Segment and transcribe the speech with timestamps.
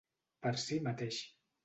[0.45, 1.21] Per si mateix.